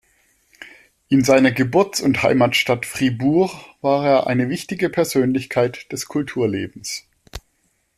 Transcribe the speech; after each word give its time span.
In 1.09 1.23
seiner 1.23 1.51
Geburts- 1.51 2.01
und 2.01 2.23
Heimatstadt 2.23 2.87
Fribourg 2.87 3.51
war 3.81 4.03
er 4.03 4.25
eine 4.25 4.49
wichtige 4.49 4.89
Persönlichkeit 4.89 5.91
des 5.91 6.07
Kulturlebens. 6.07 7.05